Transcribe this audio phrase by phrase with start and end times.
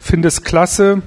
[0.00, 1.02] finde es klasse,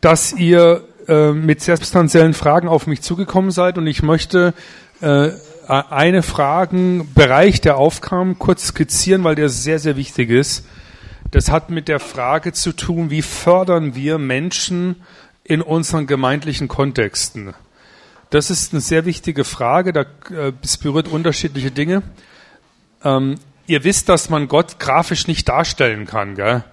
[0.00, 4.54] dass ihr äh, mit sehr substanziellen Fragen auf mich zugekommen seid und ich möchte
[5.02, 5.30] äh,
[5.68, 10.64] eine Fragenbereich, der aufkam, kurz skizzieren, weil der sehr, sehr wichtig ist.
[11.32, 15.02] Das hat mit der Frage zu tun, wie fördern wir Menschen
[15.42, 17.52] in unseren gemeindlichen Kontexten?
[18.30, 22.02] Das ist eine sehr wichtige Frage, da äh, es berührt unterschiedliche Dinge.
[23.02, 23.36] Ähm,
[23.66, 26.36] ihr wisst, dass man Gott grafisch nicht darstellen kann.
[26.36, 26.64] Gell?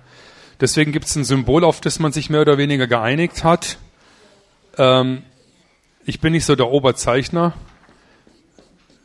[0.59, 3.77] Deswegen gibt es ein Symbol, auf das man sich mehr oder weniger geeinigt hat.
[4.77, 5.23] Ähm,
[6.05, 7.53] ich bin nicht so der Oberzeichner.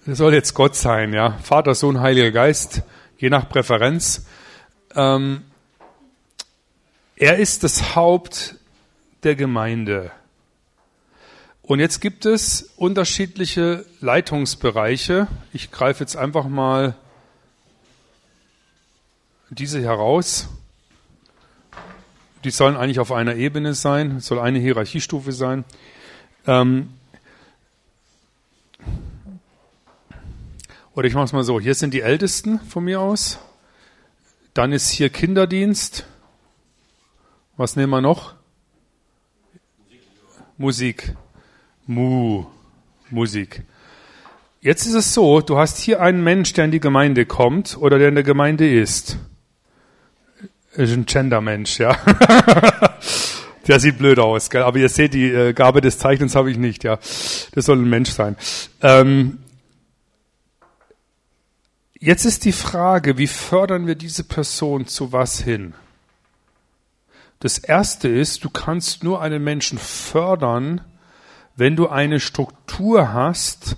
[0.06, 1.38] Das soll jetzt Gott sein, ja.
[1.42, 2.82] Vater, Sohn, Heiliger Geist,
[3.18, 4.26] je nach Präferenz.
[4.94, 5.42] Ähm,
[7.16, 8.56] er ist das Haupt
[9.22, 10.10] der Gemeinde.
[11.62, 15.28] Und jetzt gibt es unterschiedliche Leitungsbereiche.
[15.52, 16.94] Ich greife jetzt einfach mal
[19.50, 20.48] diese heraus.
[22.44, 25.64] Die sollen eigentlich auf einer Ebene sein, soll eine Hierarchiestufe sein.
[26.46, 26.90] Ähm
[30.94, 33.38] oder ich mache es mal so: Hier sind die Ältesten von mir aus.
[34.54, 36.06] Dann ist hier Kinderdienst.
[37.56, 38.34] Was nehmen wir noch?
[40.56, 41.14] Musik.
[41.86, 42.46] Mu.
[43.10, 43.62] Musik.
[44.60, 47.98] Jetzt ist es so, du hast hier einen Mensch, der in die Gemeinde kommt oder
[47.98, 49.18] der in der Gemeinde ist.
[50.72, 51.96] Ist ein Gender-Mensch, ja.
[53.66, 54.62] der sieht blöd aus, gell?
[54.62, 56.98] aber ihr seht, die äh, Gabe des Zeichnens habe ich nicht, ja.
[57.52, 58.36] Das soll ein Mensch sein.
[58.82, 59.38] Ähm,
[61.98, 65.74] jetzt ist die Frage, wie fördern wir diese Person zu was hin?
[67.40, 70.80] Das erste ist, du kannst nur einen Menschen fördern,
[71.56, 73.76] wenn du eine Struktur hast,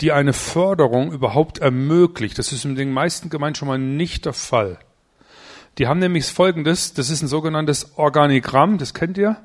[0.00, 2.38] die eine Förderung überhaupt ermöglicht.
[2.38, 4.78] Das ist in den meisten Gemeinden schon mal nicht der Fall.
[5.80, 9.38] Die haben nämlich folgendes, das ist ein sogenanntes Organigramm, das kennt ihr.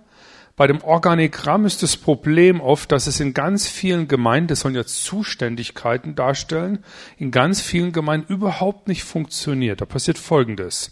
[0.57, 4.75] Bei dem Organigramm ist das Problem oft, dass es in ganz vielen Gemeinden, das sollen
[4.75, 6.79] ja Zuständigkeiten darstellen,
[7.17, 9.79] in ganz vielen Gemeinden überhaupt nicht funktioniert.
[9.79, 10.91] Da passiert Folgendes.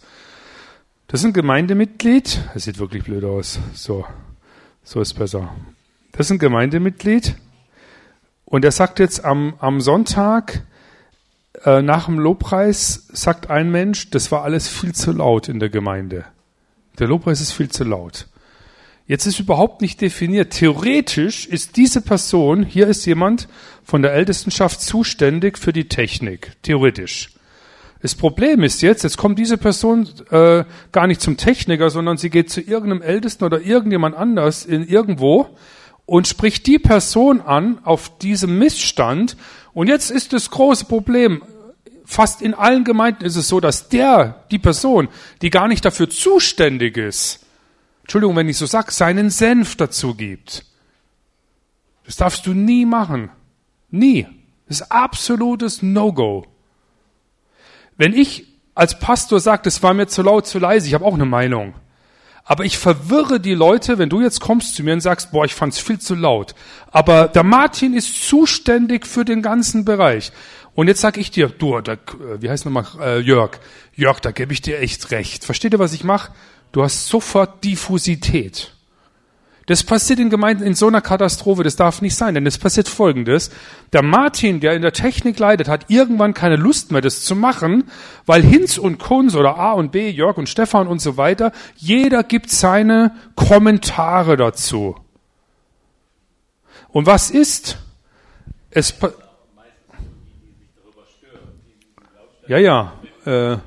[1.08, 2.40] Das ist ein Gemeindemitglied.
[2.54, 3.58] Das sieht wirklich blöd aus.
[3.74, 4.06] So,
[4.82, 5.54] so ist besser.
[6.12, 7.36] Das ist ein Gemeindemitglied.
[8.46, 10.62] Und er sagt jetzt am, am Sonntag,
[11.64, 15.70] äh, nach dem Lobpreis, sagt ein Mensch, das war alles viel zu laut in der
[15.70, 16.24] Gemeinde.
[16.98, 18.26] Der Lobpreis ist viel zu laut.
[19.06, 20.52] Jetzt ist überhaupt nicht definiert.
[20.52, 23.48] Theoretisch ist diese Person, hier ist jemand
[23.82, 26.52] von der Ältestenschaft zuständig für die Technik.
[26.62, 27.30] Theoretisch.
[28.00, 32.30] Das Problem ist jetzt, jetzt kommt diese Person äh, gar nicht zum Techniker, sondern sie
[32.30, 35.48] geht zu irgendeinem Ältesten oder irgendjemand anders in irgendwo
[36.06, 39.36] und spricht die Person an auf diesem Missstand.
[39.72, 41.42] Und jetzt ist das große Problem.
[42.04, 45.08] Fast in allen Gemeinden ist es so, dass der, die Person,
[45.42, 47.40] die gar nicht dafür zuständig ist,
[48.02, 50.66] Entschuldigung, wenn ich so sag, seinen Senf dazu gibt.
[52.04, 53.30] Das darfst du nie machen.
[53.90, 54.26] Nie.
[54.68, 56.46] Das ist absolutes No-Go.
[57.96, 61.14] Wenn ich als Pastor sage, das war mir zu laut, zu leise, ich habe auch
[61.14, 61.74] eine Meinung.
[62.44, 65.54] Aber ich verwirre die Leute, wenn du jetzt kommst zu mir und sagst, boah, ich
[65.54, 66.54] fand's viel zu laut.
[66.90, 70.30] Aber der Martin ist zuständig für den ganzen Bereich.
[70.74, 71.96] Und jetzt sag ich dir, du, da,
[72.40, 73.58] wie heißt nochmal, äh, Jörg,
[73.94, 75.44] Jörg, da gebe ich dir echt recht.
[75.44, 76.32] Versteht ihr, was ich mache?
[76.72, 78.72] Du hast sofort Diffusität.
[79.66, 82.86] Das passiert in Gemeinden in so einer Katastrophe, das darf nicht sein, denn es passiert
[82.86, 83.50] Folgendes.
[83.94, 87.84] Der Martin, der in der Technik leidet, hat irgendwann keine Lust mehr, das zu machen,
[88.26, 92.24] weil Hinz und Kunz oder A und B, Jörg und Stefan und so weiter, jeder
[92.24, 94.96] gibt seine Kommentare dazu.
[96.88, 97.78] Und was ist?
[98.70, 98.94] Es
[102.46, 102.92] ja, ja.
[103.24, 103.58] Äh,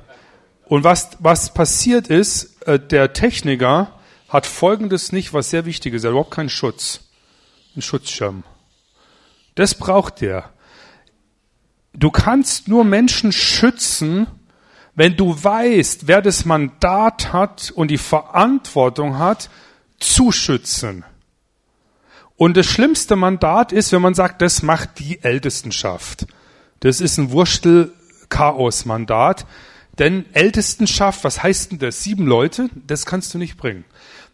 [0.66, 6.04] und was, was passiert ist, äh, der Techniker, hat Folgendes nicht, was sehr wichtig ist.
[6.04, 7.00] Er hat überhaupt keinen Schutz.
[7.74, 8.44] Einen Schutzschirm.
[9.54, 10.50] Das braucht er.
[11.94, 14.26] Du kannst nur Menschen schützen,
[14.94, 19.48] wenn du weißt, wer das Mandat hat und die Verantwortung hat,
[19.98, 21.04] zu schützen.
[22.36, 26.26] Und das schlimmste Mandat ist, wenn man sagt, das macht die Ältestenschaft.
[26.80, 27.32] Das ist ein
[28.28, 29.46] Wurstel-Chaos-Mandat.
[29.98, 32.02] Denn Ältestenschaft, was heißt denn das?
[32.04, 33.84] Sieben Leute, das kannst du nicht bringen.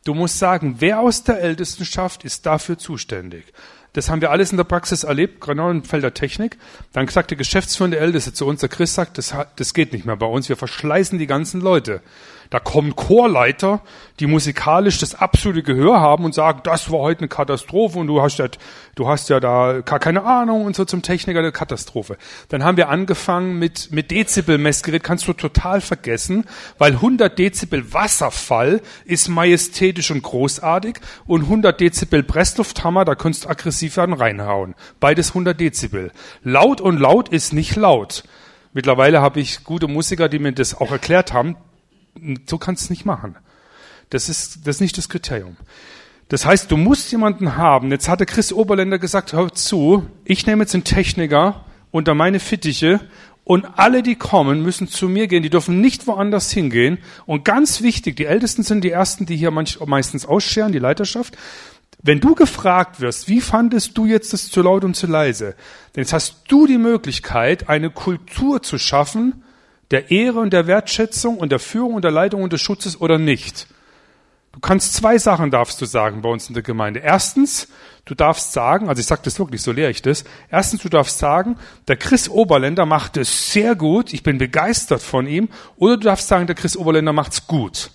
[0.05, 3.47] Du musst sagen, wer aus der Ältestenschaft ist dafür zuständig.
[3.95, 6.59] Das haben wir alles in der Praxis erlebt, genau im Feld der Technik.
[6.93, 10.17] Dann sagt der geschäftsführende Älteste zu uns, der Chris sagt, das, das geht nicht mehr
[10.17, 12.03] bei uns, wir verschleißen die ganzen Leute.
[12.51, 13.81] Da kommen Chorleiter,
[14.21, 18.23] die musikalisch das absolute Gehör haben und sagen, das war heute eine Katastrophe und du
[18.23, 18.47] hast ja,
[18.95, 22.17] du hast ja da gar keine Ahnung und so zum Techniker eine Katastrophe.
[22.49, 26.45] Dann haben wir angefangen mit, mit Dezibel-Messgerät, kannst du total vergessen,
[26.79, 33.49] weil 100 Dezibel Wasserfall ist majestätisch und großartig und 100 Dezibel Presslufthammer, da kannst du
[33.49, 34.75] aggressiv werden reinhauen.
[35.01, 36.13] Beides 100 Dezibel.
[36.43, 38.25] Laut und laut ist nicht laut.
[38.73, 41.57] Mittlerweile habe ich gute Musiker, die mir das auch erklärt haben.
[42.47, 43.37] So kannst du es nicht machen.
[44.11, 45.57] Das ist, das ist nicht das Kriterium.
[46.29, 47.91] Das heißt, du musst jemanden haben.
[47.91, 53.01] Jetzt hatte Chris Oberländer gesagt, hör zu, ich nehme jetzt einen Techniker unter meine Fittiche
[53.45, 55.43] und alle, die kommen, müssen zu mir gehen.
[55.43, 56.99] Die dürfen nicht woanders hingehen.
[57.27, 61.37] Und ganz wichtig, die Ältesten sind die Ersten, die hier meistens ausscheren, die Leiterschaft.
[62.03, 65.55] Wenn du gefragt wirst, wie fandest du jetzt das zu laut und zu leise?
[65.95, 69.43] Denn jetzt hast du die Möglichkeit, eine Kultur zu schaffen,
[69.91, 73.19] der Ehre und der Wertschätzung und der Führung und der Leitung und des Schutzes oder
[73.19, 73.67] nicht.
[74.53, 77.01] Du kannst zwei Sachen darfst du sagen bei uns in der Gemeinde.
[77.01, 77.67] Erstens,
[78.05, 80.23] du darfst sagen, also ich sage das wirklich, so lehre ich das.
[80.49, 81.57] Erstens, du darfst sagen,
[81.89, 85.49] der Chris Oberländer macht es sehr gut, ich bin begeistert von ihm.
[85.77, 87.91] Oder du darfst sagen, der Chris Oberländer macht's gut.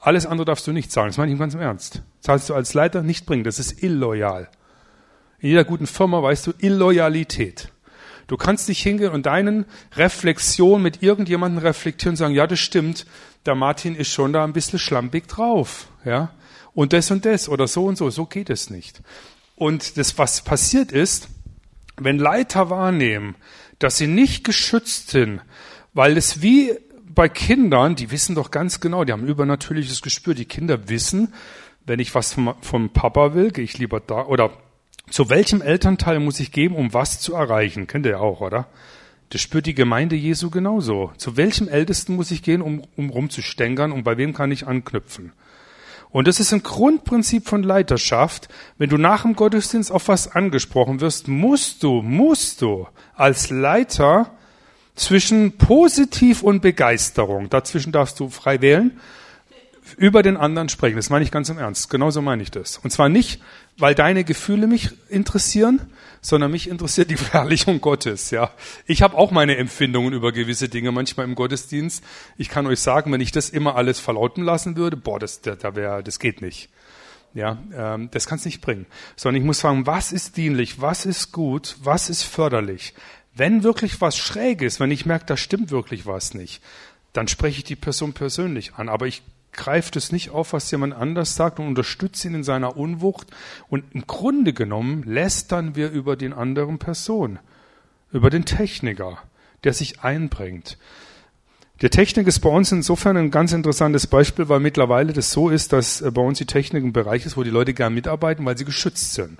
[0.00, 1.10] Alles andere darfst du nicht sagen.
[1.10, 2.02] Das meine ich ganz im Ernst.
[2.18, 3.44] Das sollst du als Leiter nicht bringen.
[3.44, 4.48] Das ist illoyal.
[5.38, 7.70] In jeder guten Firma weißt du Illoyalität.
[8.30, 9.64] Du kannst nicht hingehen und deinen
[9.96, 13.04] Reflexion mit irgendjemandem reflektieren und sagen, ja, das stimmt,
[13.44, 16.30] der Martin ist schon da ein bisschen schlampig drauf, ja.
[16.72, 19.02] Und das und das oder so und so, so geht es nicht.
[19.56, 21.28] Und das, was passiert ist,
[21.96, 23.34] wenn Leiter wahrnehmen,
[23.80, 25.40] dass sie nicht geschützt sind,
[25.92, 30.34] weil es wie bei Kindern, die wissen doch ganz genau, die haben übernatürliches Gespür.
[30.34, 31.34] Die Kinder wissen,
[31.84, 34.52] wenn ich was vom, vom Papa will, gehe ich lieber da, oder
[35.10, 37.86] zu welchem Elternteil muss ich geben, um was zu erreichen?
[37.86, 38.68] Kennt ihr ja auch, oder?
[39.30, 41.12] Das spürt die Gemeinde Jesu genauso.
[41.16, 45.32] Zu welchem Ältesten muss ich gehen, um, um rumzustänkern und bei wem kann ich anknüpfen?
[46.10, 48.48] Und das ist ein Grundprinzip von Leiterschaft.
[48.78, 54.32] Wenn du nach dem Gottesdienst auf was angesprochen wirst, musst du, musst du als Leiter
[54.96, 59.00] zwischen positiv und Begeisterung, dazwischen darfst du frei wählen,
[59.96, 60.96] über den anderen sprechen.
[60.96, 61.90] Das meine ich ganz im Ernst.
[61.90, 62.78] Genauso meine ich das.
[62.78, 63.40] Und zwar nicht,
[63.80, 65.80] weil deine Gefühle mich interessieren,
[66.20, 68.30] sondern mich interessiert die Verherrlichung Gottes.
[68.30, 68.50] Ja,
[68.86, 72.04] ich habe auch meine Empfindungen über gewisse Dinge manchmal im Gottesdienst.
[72.36, 75.54] Ich kann euch sagen, wenn ich das immer alles verlauten lassen würde, boah, das, da,
[75.54, 76.68] da wäre, das geht nicht.
[77.32, 78.86] Ja, ähm, das kann es nicht bringen.
[79.16, 82.94] Sondern ich muss fragen, was ist dienlich, was ist gut, was ist förderlich,
[83.34, 86.60] wenn wirklich was schräg ist, wenn ich merke, da stimmt wirklich was nicht,
[87.12, 88.88] dann spreche ich die Person persönlich an.
[88.88, 92.76] Aber ich greife das nicht auf, was jemand anders sagt und unterstütze ihn in seiner
[92.76, 93.28] Unwucht.
[93.68, 97.38] Und im Grunde genommen lästern wir über den anderen Person,
[98.12, 99.18] über den Techniker,
[99.64, 100.78] der sich einbringt.
[101.82, 105.72] Der Technik ist bei uns insofern ein ganz interessantes Beispiel, weil mittlerweile das so ist,
[105.72, 108.58] dass äh, bei uns die Technik ein Bereich ist, wo die Leute gern mitarbeiten, weil
[108.58, 109.38] sie geschützt sind.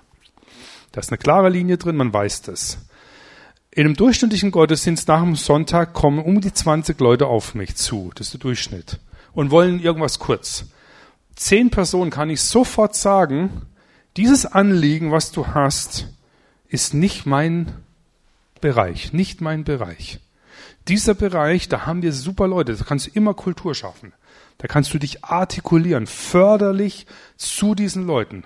[0.92, 2.78] Da ist eine klare Linie drin, man weiß das.
[3.70, 8.10] In einem durchschnittlichen Gottesdienst nach dem Sonntag kommen um die 20 Leute auf mich zu.
[8.14, 8.98] Das ist der Durchschnitt.
[9.32, 10.67] Und wollen irgendwas kurz.
[11.37, 13.62] Zehn Personen kann ich sofort sagen,
[14.17, 16.09] dieses Anliegen, was du hast,
[16.69, 17.73] ist nicht mein
[18.61, 20.21] Bereich, nicht mein Bereich.
[20.88, 24.12] Dieser Bereich, da haben wir super Leute, da kannst du immer Kultur schaffen.
[24.59, 27.06] Da kannst du dich artikulieren, förderlich
[27.37, 28.44] zu diesen Leuten.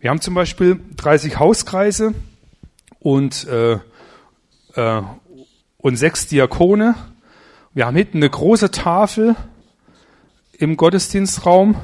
[0.00, 2.14] Wir haben zum Beispiel 30 Hauskreise
[2.98, 3.78] und äh,
[4.74, 5.02] äh,
[5.78, 6.94] und sechs Diakone.
[7.72, 9.36] Wir haben hinten eine große Tafel
[10.60, 11.74] im Gottesdienstraum,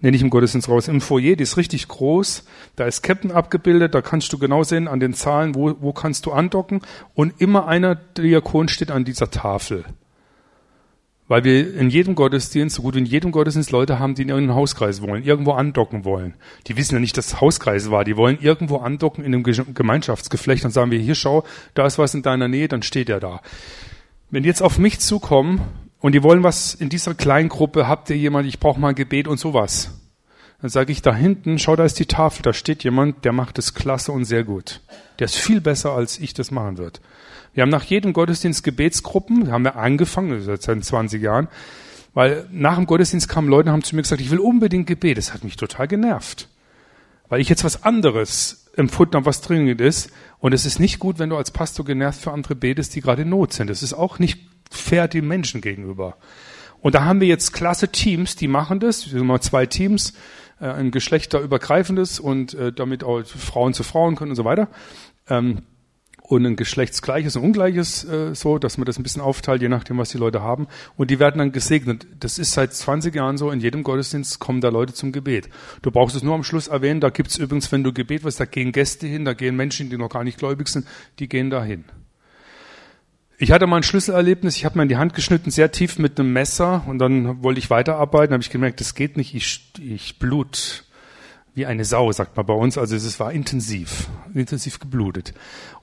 [0.00, 2.44] nee, nicht im Gottesdienstraum, im Foyer, die ist richtig groß.
[2.74, 6.26] Da ist Captain abgebildet, da kannst du genau sehen an den Zahlen, wo, wo kannst
[6.26, 6.80] du andocken.
[7.14, 9.84] Und immer einer Diakon steht an dieser Tafel.
[11.26, 14.30] Weil wir in jedem Gottesdienst, so gut wie in jedem Gottesdienst Leute haben, die in
[14.30, 16.34] irgendeinem Hauskreis wollen, irgendwo andocken wollen.
[16.66, 18.04] Die wissen ja nicht, dass es Hauskreis war.
[18.04, 21.44] Die wollen irgendwo andocken in einem Gemeinschaftsgeflecht und sagen wir, hier schau,
[21.74, 23.42] da ist was in deiner Nähe, dann steht er da.
[24.30, 25.60] Wenn die jetzt auf mich zukommen
[26.00, 28.94] und die wollen was in dieser kleinen Gruppe, habt ihr jemand, ich brauche mal ein
[28.94, 29.90] Gebet und sowas.
[30.60, 33.58] Dann sage ich da hinten, schau, da ist die Tafel, da steht jemand, der macht
[33.58, 34.80] es klasse und sehr gut.
[35.18, 37.00] Der ist viel besser, als ich das machen würde.
[37.54, 41.48] Wir haben nach jedem Gottesdienst Gebetsgruppen, haben wir angefangen, seit 20 Jahren,
[42.14, 45.18] weil nach dem Gottesdienst kamen Leute und haben zu mir gesagt, ich will unbedingt Gebet.
[45.18, 46.48] Das hat mich total genervt.
[47.28, 50.10] Weil ich jetzt was anderes empfunden habe, was dringend ist.
[50.38, 53.22] Und es ist nicht gut, wenn du als Pastor genervt für andere betest, die gerade
[53.22, 53.68] in Not sind.
[53.68, 56.16] Das ist auch nicht fair den Menschen gegenüber.
[56.80, 59.12] Und da haben wir jetzt klasse Teams, die machen das.
[59.12, 60.14] Wir haben mal zwei Teams,
[60.60, 64.68] äh, ein geschlechterübergreifendes und äh, damit auch Frauen zu Frauen können und so weiter.
[65.28, 65.62] Ähm,
[66.28, 69.96] und ein geschlechtsgleiches und ungleiches äh, so, dass man das ein bisschen aufteilt, je nachdem,
[69.96, 70.68] was die Leute haben.
[70.96, 72.06] Und die werden dann gesegnet.
[72.20, 75.48] Das ist seit 20 Jahren so, in jedem Gottesdienst kommen da Leute zum Gebet.
[75.80, 78.44] Du brauchst es nur am Schluss erwähnen, da gibt's übrigens, wenn du Gebet wirst, da
[78.44, 80.86] gehen Gäste hin, da gehen Menschen, die noch gar nicht gläubig sind,
[81.18, 81.84] die gehen da hin.
[83.40, 86.18] Ich hatte mal ein Schlüsselerlebnis, ich habe mir in die Hand geschnitten, sehr tief mit
[86.18, 90.18] einem Messer und dann wollte ich weiterarbeiten, habe ich gemerkt, das geht nicht, ich, ich
[90.18, 90.84] blut
[91.54, 92.76] wie eine Sau, sagt man bei uns.
[92.76, 95.34] Also es war intensiv, intensiv geblutet.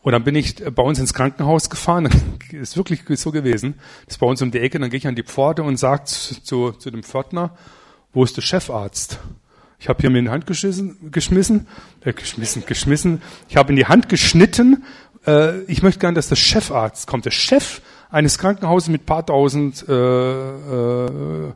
[0.01, 2.09] Und dann bin ich bei uns ins Krankenhaus gefahren,
[2.51, 3.75] ist wirklich so gewesen.
[4.05, 6.03] Das ist bei uns um die Ecke, dann gehe ich an die Pforte und sage
[6.05, 7.57] zu, zu dem Pförtner,
[8.11, 9.19] wo ist der Chefarzt?
[9.79, 11.67] Ich habe hier mir in die Hand geschissen, geschmissen,
[12.01, 13.21] äh, geschmissen, geschmissen.
[13.49, 14.83] Ich habe in die Hand geschnitten.
[15.25, 17.25] Äh, ich möchte gern, dass der Chefarzt kommt.
[17.25, 21.53] Der Chef eines Krankenhauses mit paar tausend äh, äh,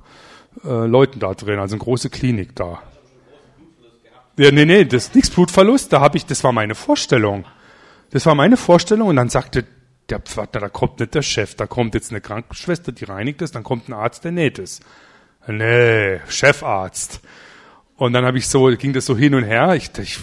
[0.64, 2.82] äh, Leuten da drin, also eine große Klinik da.
[4.38, 7.46] Ja, nee, nee, das ist nichts Blutverlust, da habe ich, das war meine Vorstellung.
[8.12, 9.66] Das war meine Vorstellung und dann sagte
[10.10, 13.52] der Pförtner, da kommt nicht der Chef, da kommt jetzt eine Krankenschwester, die reinigt es,
[13.52, 14.80] dann kommt ein Arzt, der näht es.
[15.48, 17.22] Nee, Chefarzt.
[17.96, 20.20] Und dann habe ich so, ging das so hin und her, ich, ich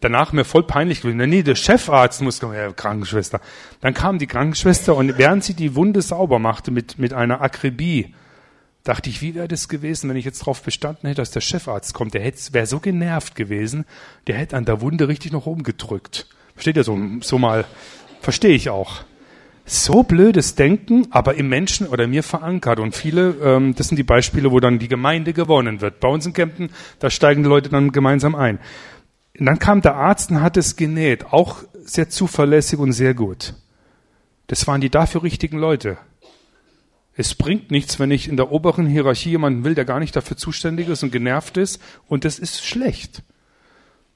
[0.00, 1.18] danach mir voll peinlich gewesen.
[1.28, 3.40] Nee, der Chefarzt muss kommen, ja, Krankenschwester.
[3.80, 8.14] Dann kam die Krankenschwester und während sie die Wunde sauber machte mit, mit einer Akribie,
[8.84, 11.94] dachte ich, wie wäre das gewesen, wenn ich jetzt darauf bestanden hätte, dass der Chefarzt
[11.94, 12.14] kommt.
[12.14, 13.84] Der wäre so genervt gewesen,
[14.26, 16.26] der hätte an der Wunde richtig noch rumgedrückt.
[16.54, 17.64] Versteht ihr so, so mal?
[18.20, 19.04] Verstehe ich auch.
[19.66, 22.80] So blödes Denken, aber im Menschen oder mir verankert.
[22.80, 26.00] Und viele, ähm, das sind die Beispiele, wo dann die Gemeinde gewonnen wird.
[26.00, 28.58] Bei uns in Kempten, da steigen die Leute dann gemeinsam ein.
[29.38, 31.26] Und dann kam der Arzt und hat es genäht.
[31.32, 33.54] Auch sehr zuverlässig und sehr gut.
[34.46, 35.98] Das waren die dafür richtigen Leute.
[37.14, 40.36] Es bringt nichts, wenn ich in der oberen Hierarchie jemanden will, der gar nicht dafür
[40.36, 43.22] zuständig ist und genervt ist, und das ist schlecht.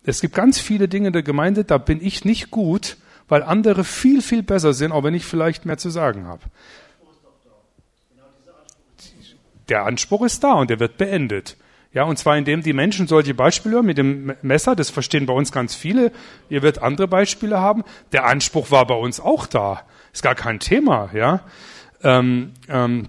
[0.04, 2.96] Es gibt ganz viele Dinge in der Gemeinde, da bin ich nicht gut,
[3.28, 6.42] weil andere viel, viel besser sind, auch wenn ich vielleicht mehr zu sagen habe.
[9.68, 11.56] Der Anspruch ist da und der wird beendet.
[11.94, 15.52] Ja, und zwar indem die Menschen solche Beispiele mit dem Messer, das verstehen bei uns
[15.52, 16.12] ganz viele.
[16.50, 17.84] Ihr werdet andere Beispiele haben.
[18.12, 19.82] Der Anspruch war bei uns auch da.
[20.12, 21.40] Ist gar kein Thema, ja
[22.04, 23.08] ähm, ähm,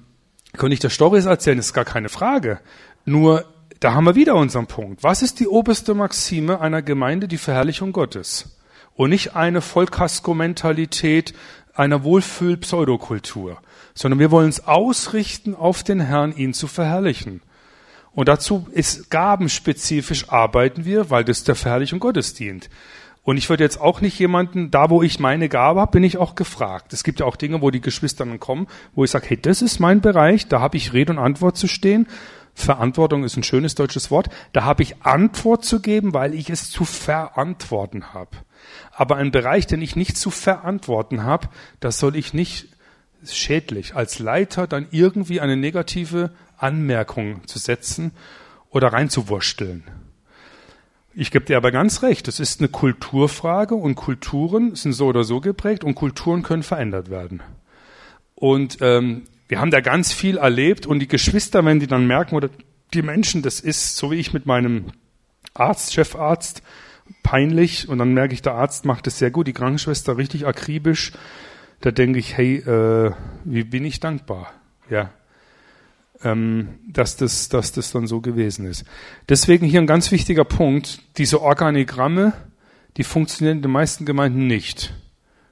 [0.58, 2.60] könnte ich das Stories erzählen, ist gar keine Frage.
[3.04, 3.46] Nur,
[3.82, 5.04] da haben wir wieder unseren Punkt.
[5.04, 7.28] Was ist die oberste Maxime einer Gemeinde?
[7.28, 8.58] Die Verherrlichung Gottes.
[8.96, 11.34] Und nicht eine Vollkasko-Mentalität
[11.74, 13.58] einer Wohlfühl-Pseudokultur,
[13.94, 17.42] sondern wir wollen uns ausrichten auf den Herrn, ihn zu verherrlichen.
[18.16, 22.70] Und dazu ist gabenspezifisch arbeiten wir, weil das der Verherrlichung Gottes dient.
[23.24, 26.18] Und ich würde jetzt auch nicht jemanden, da wo ich meine Gabe habe, bin ich
[26.18, 26.94] auch gefragt.
[26.94, 29.62] Es gibt ja auch Dinge, wo die Geschwister dann kommen, wo ich sage, hey, das
[29.62, 32.08] ist mein Bereich, da habe ich Rede und Antwort zu stehen.
[32.54, 34.30] Verantwortung ist ein schönes deutsches Wort.
[34.54, 38.38] Da habe ich Antwort zu geben, weil ich es zu verantworten habe.
[38.92, 41.50] Aber ein Bereich, den ich nicht zu verantworten habe,
[41.82, 42.68] das soll ich nicht
[43.26, 48.12] schädlich als Leiter dann irgendwie eine negative Anmerkung zu setzen
[48.70, 49.84] oder reinzuwursteln.
[51.14, 55.24] Ich gebe dir aber ganz recht, es ist eine Kulturfrage und Kulturen sind so oder
[55.24, 57.42] so geprägt und Kulturen können verändert werden.
[58.36, 62.36] Und ähm, wir haben da ganz viel erlebt und die Geschwister, wenn die dann merken,
[62.36, 62.50] oder
[62.94, 64.92] die Menschen, das ist so wie ich mit meinem
[65.54, 66.62] Arzt, Chefarzt,
[67.24, 71.14] peinlich und dann merke ich, der Arzt macht es sehr gut, die Krankenschwester richtig akribisch,
[71.80, 73.14] da denke ich, hey, äh,
[73.46, 74.52] wie bin ich dankbar,
[74.90, 75.12] ja
[76.24, 78.86] ähm, dass, das, dass das dann so gewesen ist.
[79.30, 82.34] Deswegen hier ein ganz wichtiger Punkt, diese Organigramme,
[82.98, 84.94] die funktionieren in den meisten Gemeinden nicht.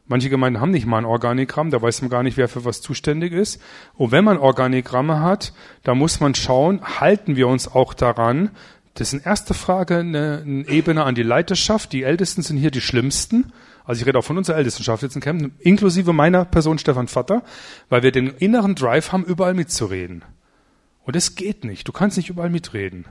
[0.06, 2.82] Manche Gemeinden haben nicht mal ein Organigramm, da weiß man gar nicht, wer für was
[2.82, 3.62] zuständig ist.
[3.96, 5.54] Und wenn man Organigramme hat,
[5.84, 8.52] da muss man schauen, halten wir uns auch daran.
[8.96, 11.94] Das ist in erster Frage eine, eine Ebene an die Leiterschaft.
[11.94, 13.54] Die Ältesten sind hier die Schlimmsten.
[13.86, 17.44] Also ich rede auch von unserer Ältestenschaft jetzt in Kempten, inklusive meiner Person Stefan Vater,
[17.90, 20.24] weil wir den inneren Drive haben, überall mitzureden.
[21.06, 21.88] Und es geht nicht.
[21.88, 23.06] Du kannst nicht überall mitreden.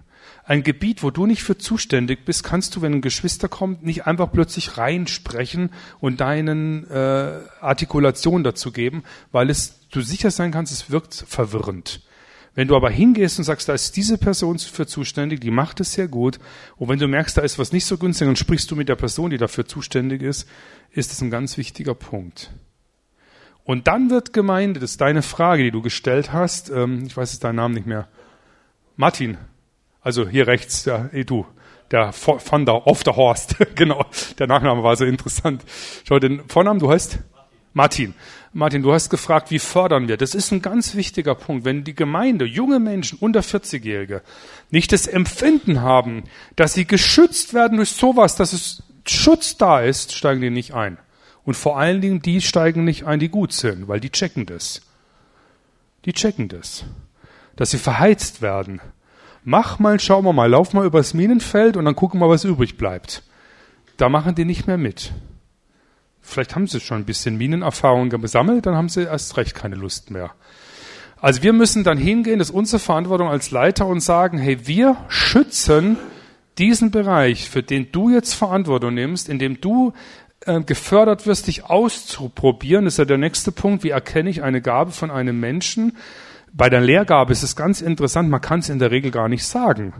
[0.44, 4.06] Ein Gebiet, wo du nicht für zuständig bist, kannst du, wenn ein Geschwister kommt, nicht
[4.06, 5.70] einfach plötzlich reinsprechen
[6.00, 12.00] und deinen äh, Artikulationen dazu geben, weil es du sicher sein kannst, es wirkt verwirrend.
[12.54, 15.92] Wenn du aber hingehst und sagst, da ist diese Person für zuständig, die macht es
[15.92, 16.38] sehr gut,
[16.76, 18.96] und wenn du merkst, da ist was nicht so günstig, dann sprichst du mit der
[18.96, 20.48] Person, die dafür zuständig ist,
[20.90, 22.50] ist das ein ganz wichtiger Punkt.
[23.64, 27.32] Und dann wird Gemeinde, das ist deine Frage, die du gestellt hast, ähm, ich weiß
[27.32, 28.08] jetzt deinen Namen nicht mehr.
[28.96, 29.38] Martin,
[30.00, 31.46] also hier rechts, ja, eh du,
[31.90, 34.04] der von der, off the Horst, genau,
[34.38, 35.64] der Nachname war so interessant.
[36.06, 37.18] Schau, den Vornamen, du heißt?
[37.74, 38.14] Martin.
[38.54, 40.18] Martin, du hast gefragt, wie fördern wir?
[40.18, 41.64] Das ist ein ganz wichtiger Punkt.
[41.64, 44.20] Wenn die Gemeinde, junge Menschen unter 40-Jährige,
[44.70, 50.14] nicht das Empfinden haben, dass sie geschützt werden durch sowas, dass es Schutz da ist,
[50.14, 50.98] steigen die nicht ein.
[51.44, 54.82] Und vor allen Dingen, die steigen nicht ein, die gut sind, weil die checken das.
[56.04, 56.84] Die checken das.
[57.56, 58.80] Dass sie verheizt werden.
[59.44, 62.76] Mach mal, schauen wir mal, lauf mal übers Minenfeld und dann gucken wir, was übrig
[62.76, 63.22] bleibt.
[63.96, 65.12] Da machen die nicht mehr mit.
[66.20, 70.12] Vielleicht haben sie schon ein bisschen Minenerfahrung gesammelt, dann haben sie erst recht keine Lust
[70.12, 70.30] mehr.
[71.20, 74.96] Also wir müssen dann hingehen, das ist unsere Verantwortung als Leiter und sagen, hey, wir
[75.08, 75.98] schützen
[76.58, 79.92] diesen Bereich, für den du jetzt Verantwortung nimmst, in dem du
[80.66, 82.86] gefördert wirst, dich auszuprobieren.
[82.86, 83.84] Ist ja der nächste Punkt.
[83.84, 85.96] Wie erkenne ich eine Gabe von einem Menschen?
[86.52, 89.44] Bei der Lehrgabe ist es ganz interessant, man kann es in der Regel gar nicht
[89.44, 89.94] sagen.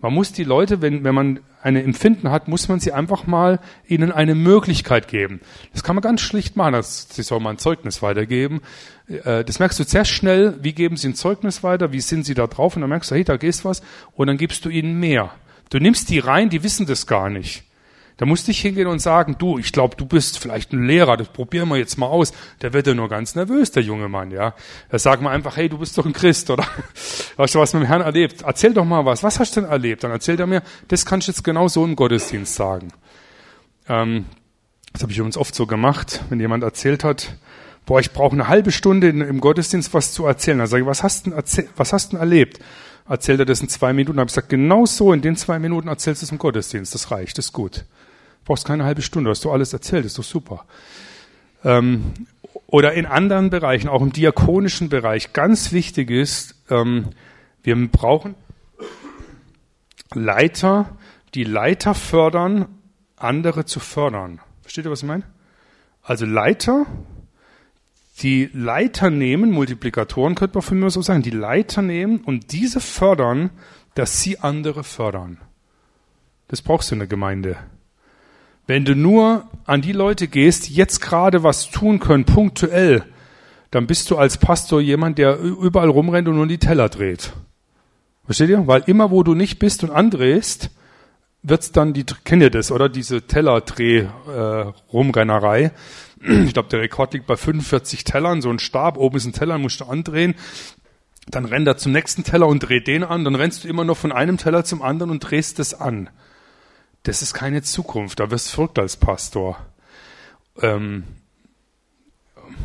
[0.00, 3.60] Man muss die Leute, wenn, wenn man eine Empfinden hat, muss man sie einfach mal
[3.86, 5.40] ihnen eine Möglichkeit geben.
[5.72, 6.72] Das kann man ganz schlicht machen.
[6.72, 8.62] Das, sie soll mal ein Zeugnis weitergeben.
[9.06, 10.58] Äh, das merkst du sehr schnell.
[10.60, 11.92] Wie geben sie ein Zeugnis weiter?
[11.92, 12.74] Wie sind sie da drauf?
[12.74, 13.80] Und dann merkst du, hey, da gehst was.
[14.16, 15.30] Und dann gibst du ihnen mehr.
[15.70, 17.62] Du nimmst die rein, die wissen das gar nicht.
[18.22, 21.16] Da musst du nicht hingehen und sagen, du, ich glaube, du bist vielleicht ein Lehrer,
[21.16, 22.32] das probieren wir jetzt mal aus.
[22.60, 24.54] Der wird ja nur ganz nervös, der junge Mann, ja.
[24.90, 26.64] Da sagen wir einfach, hey, du bist doch ein Christ, oder?
[27.36, 28.42] Hast du was mit dem Herrn erlebt?
[28.42, 29.24] Erzähl doch mal was.
[29.24, 30.04] Was hast du denn erlebt?
[30.04, 32.92] Dann erzählt er mir, das kannst du jetzt genau so im Gottesdienst sagen.
[33.88, 34.26] Ähm,
[34.92, 37.34] das habe ich übrigens oft so gemacht, wenn jemand erzählt hat,
[37.86, 40.58] boah, ich brauche eine halbe Stunde im Gottesdienst was zu erzählen.
[40.58, 42.60] Dann sage ich, was hast du denn, was hast denn erlebt?
[43.08, 44.18] erzählt er das in zwei Minuten.
[44.18, 46.94] Da habe ich gesagt, genau so, in den zwei Minuten erzählst du es im Gottesdienst.
[46.94, 47.84] Das reicht, das ist gut.
[48.44, 50.64] Brauchst keine halbe Stunde, hast du alles erzählt, ist doch super.
[51.64, 52.12] Ähm,
[52.66, 57.10] oder in anderen Bereichen, auch im diakonischen Bereich, ganz wichtig ist, ähm,
[57.62, 58.34] wir brauchen
[60.14, 60.96] Leiter,
[61.34, 62.66] die Leiter fördern,
[63.16, 64.40] andere zu fördern.
[64.62, 65.24] Versteht ihr, was ich meine?
[66.02, 66.86] Also Leiter,
[68.20, 72.80] die Leiter nehmen, Multiplikatoren könnte man von mir so sagen, die Leiter nehmen und diese
[72.80, 73.50] fördern,
[73.94, 75.38] dass sie andere fördern.
[76.48, 77.56] Das brauchst du in der Gemeinde.
[78.66, 83.04] Wenn du nur an die Leute gehst, die jetzt gerade was tun können, punktuell,
[83.70, 87.32] dann bist du als Pastor jemand, der überall rumrennt und nur die Teller dreht.
[88.24, 88.66] Versteht ihr?
[88.66, 90.70] Weil immer, wo du nicht bist und andrehst,
[91.42, 92.88] wird's dann die, kennt ihr das, oder?
[92.88, 95.64] Diese Tellerdreh-Rumrennerei.
[95.64, 95.70] Äh,
[96.44, 99.58] ich glaube, der Rekord liegt bei 45 Tellern, so ein Stab, oben ist ein Teller,
[99.58, 100.36] musst du andrehen.
[101.28, 103.96] Dann rennt er zum nächsten Teller und dreht den an, dann rennst du immer noch
[103.96, 106.08] von einem Teller zum anderen und drehst es an.
[107.02, 109.58] Das ist keine Zukunft, da wirst du verrückt als Pastor.
[110.60, 111.04] Ähm,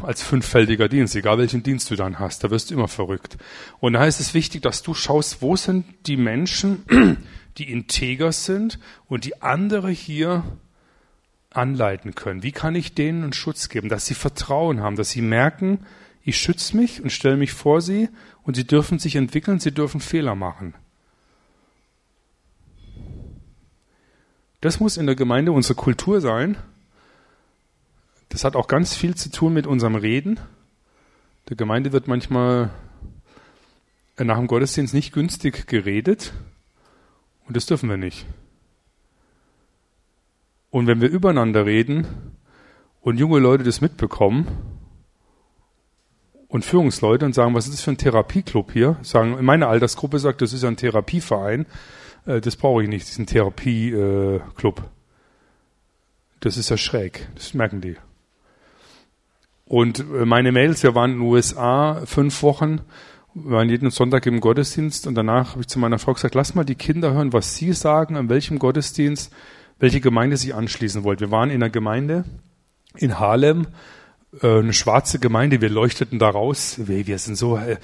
[0.03, 3.37] als fünffältiger Dienst, egal welchen Dienst du dann hast, da wirst du immer verrückt.
[3.79, 6.83] Und da ist es wichtig, dass du schaust, wo sind die Menschen,
[7.57, 10.43] die integer sind und die andere hier
[11.49, 12.43] anleiten können?
[12.43, 15.85] Wie kann ich denen einen Schutz geben, dass sie Vertrauen haben, dass sie merken,
[16.23, 18.09] ich schütze mich und stelle mich vor sie
[18.43, 20.73] und sie dürfen sich entwickeln, sie dürfen Fehler machen.
[24.61, 26.57] Das muss in der Gemeinde unsere Kultur sein.
[28.29, 30.39] Das hat auch ganz viel zu tun mit unserem Reden.
[31.49, 32.71] Der Gemeinde wird manchmal
[34.17, 36.33] nach dem Gottesdienst nicht günstig geredet
[37.47, 38.25] und das dürfen wir nicht.
[40.69, 42.07] Und wenn wir übereinander reden
[43.01, 44.47] und junge Leute das mitbekommen
[46.47, 48.97] und Führungsleute und sagen, was ist das für ein Therapieclub hier?
[49.03, 51.67] Sagen, meine Altersgruppe sagt, das ist ein Therapieverein.
[52.27, 54.83] Äh, das brauche ich nicht, diesen Therapieclub.
[56.39, 57.95] Das ist ja schräg, das merken die.
[59.65, 62.81] Und äh, meine Mails, wir waren in den USA fünf Wochen,
[63.33, 66.63] waren jeden Sonntag im Gottesdienst und danach habe ich zu meiner Frau gesagt, lass mal
[66.63, 69.31] die Kinder hören, was sie sagen, an welchem Gottesdienst
[69.79, 71.19] welche Gemeinde sie anschließen wollt.
[71.19, 72.25] Wir waren in einer Gemeinde
[72.95, 73.67] in Harlem,
[74.41, 76.75] äh, eine schwarze Gemeinde, wir leuchteten da raus.
[76.77, 77.77] Wir sind so, äh,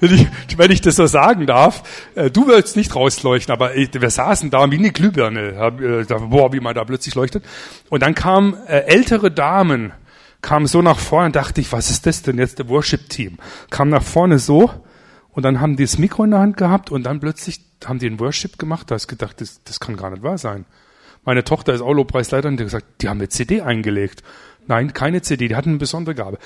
[0.00, 0.16] äh,
[0.56, 1.82] wenn ich das so sagen darf,
[2.14, 6.74] äh, du willst nicht rausleuchten, aber wir saßen da wie eine Glühbirne, boah, wie man
[6.74, 7.44] da plötzlich leuchtet.
[7.88, 9.92] Und dann kamen ältere Damen,
[10.40, 13.38] kamen so nach vorne dachte ich, was ist das denn jetzt, der Worship-Team?
[13.70, 14.70] Kam nach vorne so
[15.30, 18.06] und dann haben die das Mikro in der Hand gehabt und dann plötzlich haben die
[18.06, 18.90] einen Worship gemacht.
[18.90, 20.66] Da hast gedacht, das, das kann gar nicht wahr sein.
[21.24, 24.24] Meine Tochter ist auch Lobpreisleiterin, die hat gesagt, die haben eine CD eingelegt.
[24.66, 26.38] Nein, keine CD, die hatten eine besondere Gabe.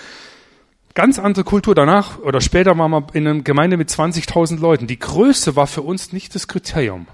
[0.95, 1.75] Ganz andere Kultur.
[1.75, 4.87] Danach oder später waren wir in einer Gemeinde mit 20.000 Leuten.
[4.87, 7.07] Die Größe war für uns nicht das Kriterium.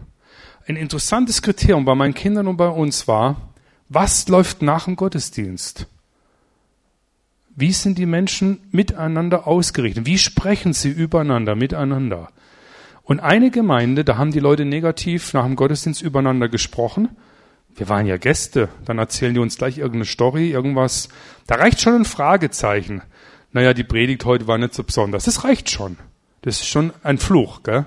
[0.68, 3.48] Ein interessantes Kriterium bei meinen Kindern und bei uns war,
[3.88, 5.86] was läuft nach dem Gottesdienst?
[7.54, 10.06] Wie sind die Menschen miteinander ausgerichtet?
[10.06, 12.30] Wie sprechen sie übereinander, miteinander?
[13.02, 17.08] Und eine Gemeinde, da haben die Leute negativ nach dem Gottesdienst übereinander gesprochen.
[17.74, 21.08] Wir waren ja Gäste, dann erzählen die uns gleich irgendeine Story, irgendwas.
[21.46, 23.02] Da reicht schon ein Fragezeichen.
[23.52, 25.24] Naja, die Predigt heute war nicht so besonders.
[25.24, 25.96] Das reicht schon.
[26.42, 27.86] Das ist schon ein Fluch, gell?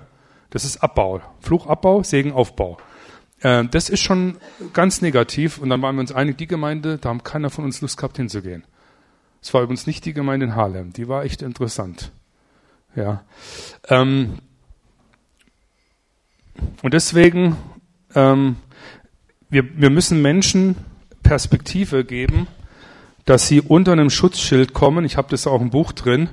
[0.50, 1.22] Das ist Abbau.
[1.42, 2.78] Fluch, Abbau, Segen, Aufbau.
[3.42, 4.38] Äh, das ist schon
[4.74, 5.58] ganz negativ.
[5.58, 8.18] Und dann waren wir uns einig, die Gemeinde, da haben keiner von uns Lust gehabt
[8.18, 8.64] hinzugehen.
[9.42, 10.94] Es war übrigens nicht die Gemeinde in Harlem.
[10.94, 12.12] Die war echt interessant.
[12.96, 13.24] Ja.
[13.90, 14.40] Ähm,
[16.82, 17.58] und deswegen,
[18.16, 18.56] ähm,
[19.50, 20.76] wir, wir müssen Menschen
[21.24, 22.48] Perspektive geben,
[23.26, 25.06] dass sie unter einem Schutzschild kommen.
[25.06, 26.30] Ich habe das auch im Buch drin.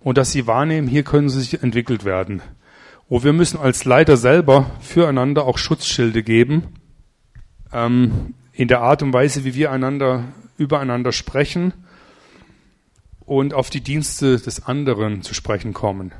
[0.00, 2.40] Und dass sie wahrnehmen, hier können sie sich entwickelt werden.
[3.08, 6.68] Und wir müssen als Leiter selber füreinander auch Schutzschilde geben,
[7.72, 10.24] ähm, in der Art und Weise, wie wir einander
[10.56, 11.72] übereinander sprechen
[13.20, 16.12] und auf die Dienste des anderen zu sprechen kommen.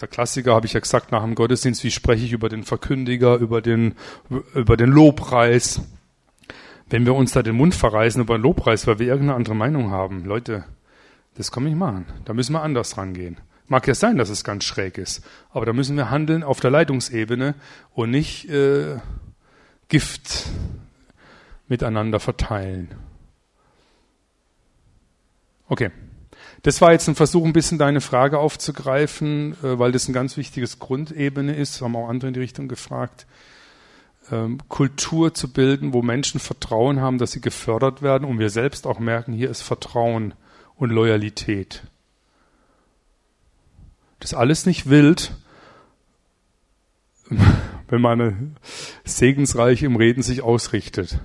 [0.00, 3.36] Der Klassiker habe ich ja gesagt nach dem Gottesdienst, wie spreche ich über den Verkündiger,
[3.36, 3.94] über den,
[4.54, 5.80] über den Lobpreis.
[6.88, 9.90] Wenn wir uns da den Mund verreißen über den Lobpreis, weil wir irgendeine andere Meinung
[9.90, 10.64] haben, Leute,
[11.36, 12.06] das kann nicht machen.
[12.24, 13.38] Da müssen wir anders rangehen.
[13.68, 16.70] Mag ja sein, dass es ganz schräg ist, aber da müssen wir handeln auf der
[16.70, 17.54] Leitungsebene
[17.94, 18.98] und nicht äh,
[19.88, 20.46] Gift
[21.66, 22.94] miteinander verteilen.
[25.68, 25.90] Okay.
[26.66, 30.36] Das war jetzt ein Versuch, ein bisschen deine Frage aufzugreifen, äh, weil das ein ganz
[30.36, 31.80] wichtiges Grundebene ist.
[31.80, 33.24] Haben auch andere in die Richtung gefragt.
[34.32, 38.88] Ähm, Kultur zu bilden, wo Menschen Vertrauen haben, dass sie gefördert werden und wir selbst
[38.88, 40.34] auch merken, hier ist Vertrauen
[40.74, 41.84] und Loyalität.
[44.18, 45.36] Das alles nicht wild,
[47.86, 48.56] wenn man
[49.04, 51.20] segensreich im Reden sich ausrichtet.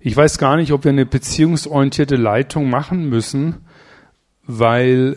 [0.00, 3.65] Ich weiß gar nicht, ob wir eine beziehungsorientierte Leitung machen müssen,
[4.46, 5.16] weil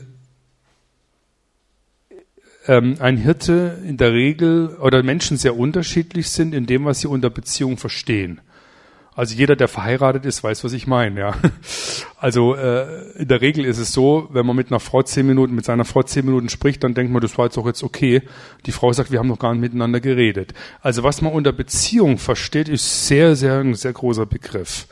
[2.67, 7.07] ähm, ein Hirte in der Regel oder Menschen sehr unterschiedlich sind in dem, was sie
[7.07, 8.41] unter Beziehung verstehen.
[9.15, 11.19] Also jeder, der verheiratet ist, weiß, was ich meine.
[11.19, 11.35] Ja.
[12.21, 15.55] Also äh, in der Regel ist es so, wenn man mit einer Frau zehn Minuten,
[15.55, 18.23] mit seiner Frau zehn Minuten spricht, dann denkt man, das war jetzt auch jetzt okay.
[18.65, 20.53] Die Frau sagt, wir haben noch gar nicht miteinander geredet.
[20.81, 24.87] Also was man unter Beziehung versteht, ist sehr, sehr ein sehr großer Begriff.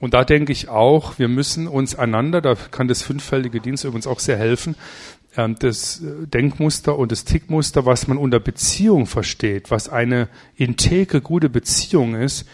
[0.00, 4.06] Und da denke ich auch, wir müssen uns einander, da kann das fünffältige Dienst übrigens
[4.06, 4.74] auch sehr helfen,
[5.36, 11.48] ähm, das Denkmuster und das Tickmuster, was man unter Beziehung versteht, was eine integre, gute
[11.48, 12.46] Beziehung ist,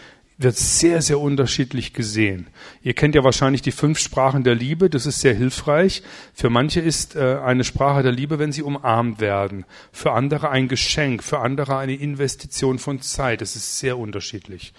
[0.43, 2.47] wird sehr, sehr unterschiedlich gesehen.
[2.81, 6.03] Ihr kennt ja wahrscheinlich die fünf Sprachen der Liebe, das ist sehr hilfreich.
[6.33, 9.65] Für manche ist äh, eine Sprache der Liebe, wenn sie umarmt werden.
[9.91, 13.41] Für andere ein Geschenk, für andere eine Investition von Zeit.
[13.41, 14.73] Das ist sehr unterschiedlich.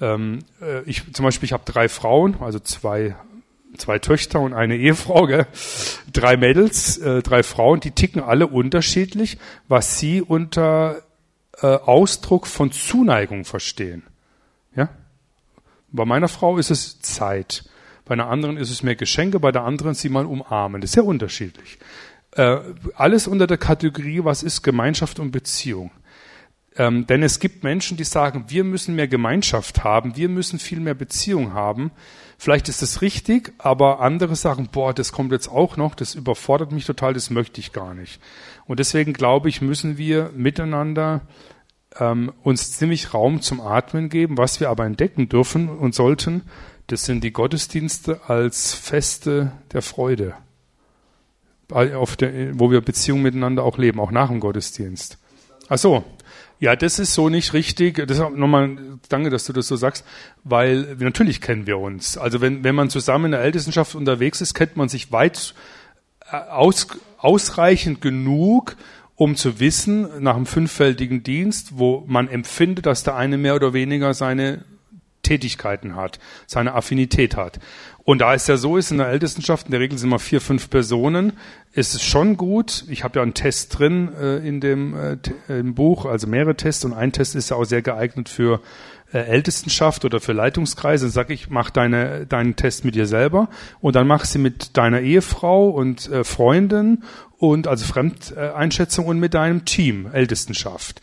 [0.00, 3.16] Ähm, äh, ich zum Beispiel, ich habe drei Frauen, also zwei
[3.76, 5.46] zwei Töchter und eine Ehefrau, gell?
[6.12, 11.02] drei Mädels, äh, drei Frauen, die ticken alle unterschiedlich, was sie unter
[11.62, 14.02] äh, Ausdruck von Zuneigung verstehen.
[14.74, 14.88] Ja?
[15.92, 17.64] Bei meiner Frau ist es Zeit.
[18.04, 20.80] Bei einer anderen ist es mehr Geschenke, bei der anderen sie mal umarmen.
[20.80, 21.78] Das ist sehr unterschiedlich.
[22.32, 22.58] Äh,
[22.94, 25.90] alles unter der Kategorie, was ist Gemeinschaft und Beziehung.
[26.80, 30.80] Ähm, denn es gibt Menschen, die sagen, wir müssen mehr Gemeinschaft haben, wir müssen viel
[30.80, 31.90] mehr Beziehung haben.
[32.38, 36.72] Vielleicht ist das richtig, aber andere sagen, boah, das kommt jetzt auch noch, das überfordert
[36.72, 38.18] mich total, das möchte ich gar nicht.
[38.64, 41.20] Und deswegen glaube ich, müssen wir miteinander
[41.98, 44.38] ähm, uns ziemlich Raum zum Atmen geben.
[44.38, 46.44] Was wir aber entdecken dürfen und sollten,
[46.86, 50.32] das sind die Gottesdienste als Feste der Freude,
[51.68, 55.18] auf der, wo wir Beziehungen miteinander auch leben, auch nach dem Gottesdienst.
[55.68, 56.04] Ach so,
[56.60, 58.06] ja, das ist so nicht richtig.
[58.06, 58.76] Deshalb nochmal
[59.08, 60.04] danke, dass du das so sagst,
[60.44, 62.18] weil natürlich kennen wir uns.
[62.18, 65.54] Also wenn, wenn man zusammen in der Ältestenschaft unterwegs ist, kennt man sich weit
[66.30, 68.76] äh, aus, ausreichend genug,
[69.16, 73.72] um zu wissen, nach einem fünffältigen Dienst, wo man empfindet, dass der eine mehr oder
[73.72, 74.64] weniger seine
[75.30, 77.60] Tätigkeiten hat, seine Affinität hat.
[78.02, 80.40] Und da es ja so ist, in der Ältestenschaft, in der Regel sind wir vier,
[80.40, 81.34] fünf Personen,
[81.72, 82.84] ist es schon gut.
[82.88, 86.84] Ich habe ja einen Test drin äh, in dem äh, im Buch, also mehrere Tests
[86.84, 88.60] und ein Test ist ja auch sehr geeignet für
[89.12, 91.04] äh, Ältestenschaft oder für Leitungskreise.
[91.04, 93.48] Dann sag ich, mach deine, deinen Test mit dir selber
[93.80, 97.04] und dann mach sie mit deiner Ehefrau und äh, Freundin
[97.38, 101.00] und also Fremdeinschätzung und mit deinem Team, Ältestenschaft.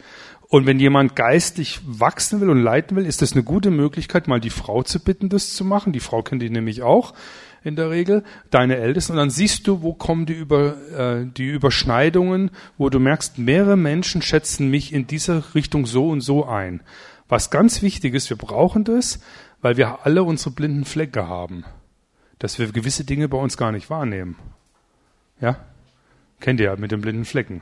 [0.49, 4.39] Und wenn jemand geistlich wachsen will und leiten will, ist das eine gute Möglichkeit, mal
[4.39, 5.91] die Frau zu bitten, das zu machen.
[5.91, 7.13] Die Frau kennt die nämlich auch
[7.63, 9.13] in der Regel, deine Ältesten.
[9.13, 13.75] Und dann siehst du, wo kommen die, Über, äh, die Überschneidungen, wo du merkst, mehrere
[13.75, 16.81] Menschen schätzen mich in dieser Richtung so und so ein.
[17.27, 19.19] Was ganz wichtig ist, wir brauchen das,
[19.61, 21.65] weil wir alle unsere blinden Flecke haben.
[22.39, 24.37] Dass wir gewisse Dinge bei uns gar nicht wahrnehmen.
[25.41, 25.57] Ja?
[26.39, 27.61] Kennt ihr ja mit den blinden Flecken.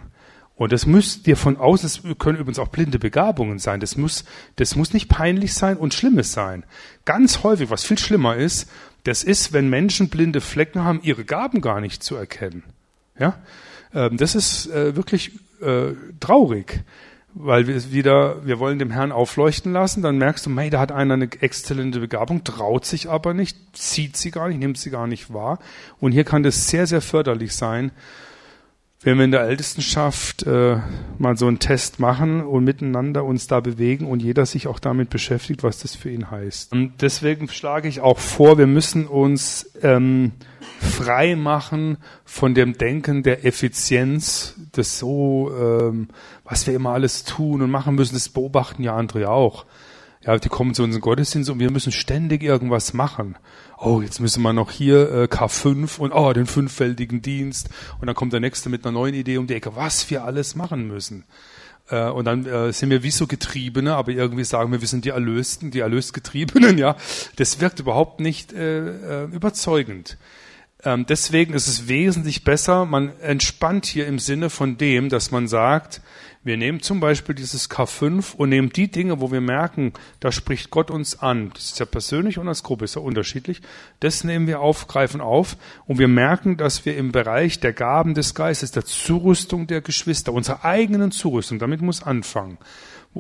[0.56, 3.82] Und das müsst ihr von außen, das können übrigens auch blinde Begabungen sein.
[3.82, 4.24] Das muss,
[4.56, 6.64] das muss nicht peinlich sein und Schlimmes sein.
[7.04, 8.70] Ganz häufig, was viel schlimmer ist,
[9.04, 12.64] das ist, wenn Menschen blinde Flecken haben, ihre Gaben gar nicht zu erkennen.
[13.20, 13.38] Ja,
[13.94, 16.84] ähm, das ist äh, wirklich äh, traurig,
[17.34, 20.92] weil wir wieder, wir wollen dem Herrn aufleuchten lassen, dann merkst du, mei, da hat
[20.92, 25.06] einer eine exzellente Begabung, traut sich aber nicht, zieht sie gar nicht, nimmt sie gar
[25.06, 25.60] nicht wahr.
[26.00, 27.92] Und hier kann das sehr, sehr förderlich sein,
[29.06, 30.78] wenn wir in der Ältestenschaft äh,
[31.20, 35.12] mal so einen Test machen und miteinander uns da bewegen und jeder sich auch damit
[35.12, 36.74] beschäftigt, was das für ihn heißt.
[36.74, 40.32] Und deswegen schlage ich auch vor, wir müssen uns ähm,
[40.80, 46.08] frei machen von dem Denken der Effizienz, das so, ähm,
[46.44, 49.68] was wir immer alles tun und machen müssen, das beobachten ja andere auch.
[50.26, 53.38] Ja, die kommen zu unserem Gottesdienst und wir müssen ständig irgendwas machen.
[53.78, 57.70] Oh, jetzt müssen wir noch hier äh, K5 und oh, den fünffältigen Dienst.
[58.00, 60.56] Und dann kommt der nächste mit einer neuen Idee um die Ecke, was wir alles
[60.56, 61.26] machen müssen.
[61.90, 65.04] Äh, und dann äh, sind wir wie so Getriebene, aber irgendwie sagen wir, wir sind
[65.06, 66.96] die Erlösten, die Erlöstgetriebenen, ja.
[67.36, 70.18] Das wirkt überhaupt nicht äh, äh, überzeugend.
[70.86, 75.48] Ähm, deswegen ist es wesentlich besser, man entspannt hier im Sinne von dem, dass man
[75.48, 76.02] sagt,
[76.44, 80.70] wir nehmen zum Beispiel dieses K5 und nehmen die Dinge, wo wir merken, da spricht
[80.70, 81.50] Gott uns an.
[81.56, 83.64] Das ist ja persönlich und als Gruppe ist ja unterschiedlich.
[84.00, 88.14] Das nehmen wir auf, greifen auf und wir merken, dass wir im Bereich der Gaben
[88.14, 92.60] des Geistes, der Zurüstung der Geschwister, unserer eigenen Zurüstung, damit muss anfangen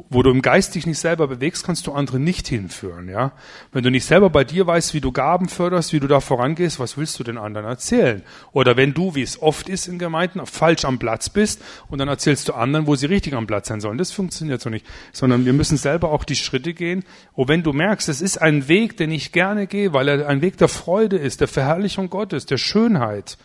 [0.10, 3.32] wo du im Geist dich nicht selber bewegst, kannst du andere nicht hinführen, ja.
[3.72, 6.82] Wenn du nicht selber bei dir weißt, wie du Gaben förderst, wie du da vorangehst,
[6.82, 8.22] was willst du den anderen erzählen?
[8.52, 12.10] Oder wenn du, wie es oft ist in Gemeinden, falsch am Platz bist und dann
[12.10, 13.98] erzählst du anderen, wo sie richtig am Platz sein sollen.
[13.98, 14.86] Das funktioniert so nicht.
[15.14, 17.06] Sondern wir müssen selber auch die Schritte gehen.
[17.32, 20.42] Und wenn du merkst, es ist ein Weg, den ich gerne gehe, weil er ein
[20.42, 23.38] Weg der Freude ist, der Verherrlichung Gottes, der Schönheit,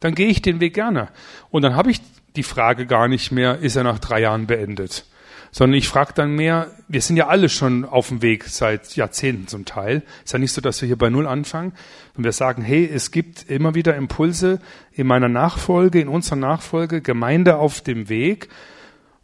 [0.00, 1.08] dann gehe ich den Weg gerne.
[1.50, 2.00] Und dann habe ich
[2.34, 5.04] die Frage gar nicht mehr, ist er nach drei Jahren beendet?
[5.50, 9.46] Sondern ich frage dann mehr, wir sind ja alle schon auf dem Weg seit Jahrzehnten
[9.46, 10.02] zum Teil.
[10.24, 11.72] Ist ja nicht so, dass wir hier bei Null anfangen.
[12.16, 14.60] Und wir sagen, hey, es gibt immer wieder Impulse
[14.92, 18.48] in meiner Nachfolge, in unserer Nachfolge, Gemeinde auf dem Weg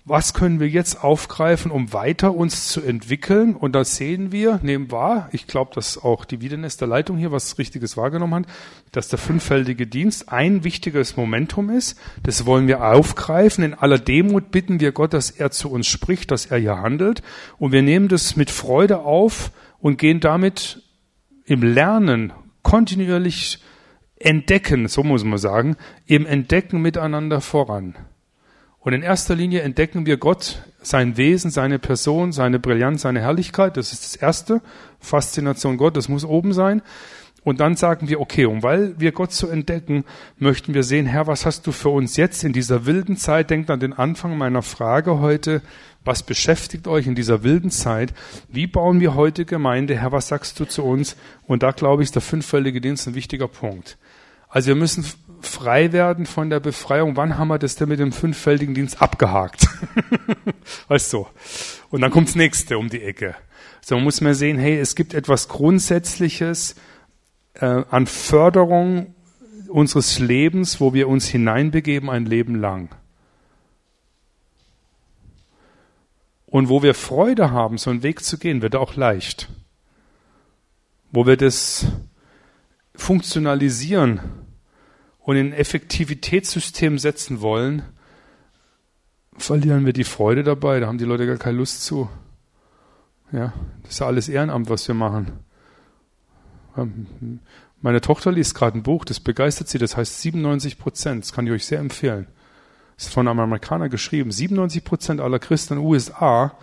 [0.07, 3.57] was können wir jetzt aufgreifen, um weiter uns zu entwickeln?
[3.57, 7.33] Und da sehen wir, nehmen wahr, ich glaube, dass auch die Wiedernest der Leitung hier
[7.33, 8.53] was Richtiges wahrgenommen hat,
[8.93, 11.99] dass der fünffältige Dienst ein wichtiges Momentum ist.
[12.23, 13.65] Das wollen wir aufgreifen.
[13.65, 17.23] In aller Demut bitten wir Gott, dass er zu uns spricht, dass er hier handelt.
[17.59, 20.83] Und wir nehmen das mit Freude auf und gehen damit
[21.47, 23.63] im Lernen kontinuierlich
[24.17, 27.95] entdecken, so muss man sagen, im Entdecken miteinander voran.
[28.85, 33.79] Und in erster Linie entdecken wir Gott, sein Wesen, seine Person, seine Brillanz, seine Herrlichkeit.
[33.79, 34.61] Das ist das Erste.
[35.01, 36.83] Faszination Gott, das muss oben sein.
[37.45, 40.05] Und dann sagen wir, okay, und weil wir Gott so entdecken,
[40.39, 43.49] möchten wir sehen, Herr, was hast du für uns jetzt in dieser wilden Zeit?
[43.49, 45.63] Denkt an den Anfang meiner Frage heute.
[46.05, 48.13] Was beschäftigt euch in dieser wilden Zeit?
[48.51, 49.99] Wie bauen wir heute Gemeinde?
[49.99, 51.17] Herr, was sagst du zu uns?
[51.47, 53.97] Und da glaube ich, ist der fünffällige Dienst ein wichtiger Punkt.
[54.55, 55.07] Also wir müssen
[55.47, 57.17] frei werden von der Befreiung.
[57.17, 59.69] Wann haben wir das denn mit dem fünffältigen Dienst abgehakt?
[60.89, 61.27] weißt du?
[61.91, 63.35] Und dann kommt's nächste um die Ecke.
[63.81, 66.75] So man muss man sehen, hey, es gibt etwas Grundsätzliches
[67.55, 69.15] äh, an Förderung
[69.69, 72.95] unseres Lebens, wo wir uns hineinbegeben ein Leben lang.
[76.47, 79.49] Und wo wir Freude haben, so einen Weg zu gehen, wird auch leicht.
[81.11, 81.87] Wo wir das
[82.95, 84.21] funktionalisieren,
[85.25, 87.83] und in Effektivitätssystem setzen wollen,
[89.37, 90.81] verlieren wir die Freude dabei.
[90.81, 92.09] Da haben die Leute gar keine Lust zu.
[93.33, 95.33] Ja, das ist ja alles Ehrenamt, was wir machen.
[97.81, 101.25] Meine Tochter liest gerade ein Buch, das begeistert sie, das heißt 97 Prozent.
[101.25, 102.27] Das kann ich euch sehr empfehlen.
[102.97, 104.31] Das ist von einem Amerikaner geschrieben.
[104.31, 106.57] 97 Prozent aller Christen in den USA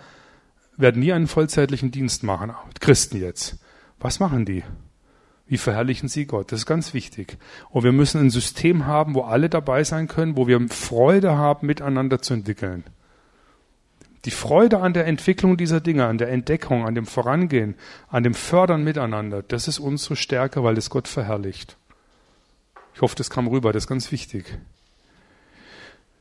[0.76, 2.52] werden nie einen vollzeitlichen Dienst machen.
[2.80, 3.58] Christen jetzt.
[3.98, 4.62] Was machen die?
[5.52, 6.50] Wie verherrlichen sie Gott?
[6.50, 7.36] Das ist ganz wichtig.
[7.68, 11.66] Und wir müssen ein System haben, wo alle dabei sein können, wo wir Freude haben,
[11.66, 12.84] miteinander zu entwickeln.
[14.24, 17.74] Die Freude an der Entwicklung dieser Dinge, an der Entdeckung, an dem Vorangehen,
[18.08, 21.76] an dem Fördern miteinander, das ist unsere Stärke, weil es Gott verherrlicht.
[22.94, 24.58] Ich hoffe, das kam rüber, das ist ganz wichtig.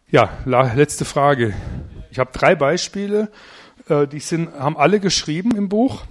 [0.10, 1.54] Ja, letzte Frage.
[2.10, 3.32] Ich habe drei Beispiele,
[3.88, 6.04] äh, die sind, haben alle geschrieben im Buch.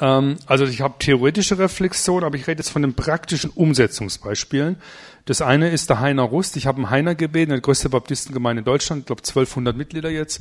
[0.00, 4.76] Ähm, also ich habe theoretische Reflexion, aber ich rede jetzt von den praktischen Umsetzungsbeispielen.
[5.24, 6.56] Das eine ist der Heiner Rust.
[6.56, 10.40] Ich habe einen Heiner gebeten, die größte Baptistengemeinde in Deutschland, ich glaube 1200 Mitglieder jetzt.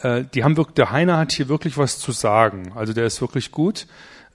[0.00, 2.72] Äh, die haben wirklich, der Heiner hat hier wirklich was zu sagen.
[2.74, 3.86] Also der ist wirklich gut.